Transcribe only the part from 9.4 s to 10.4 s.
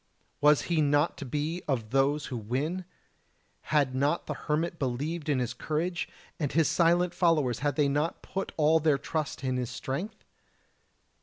in his strength?